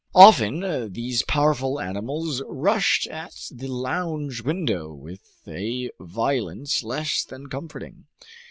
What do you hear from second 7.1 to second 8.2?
than comforting.